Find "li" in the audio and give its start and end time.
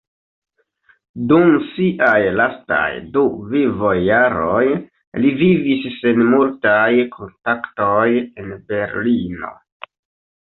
5.25-5.33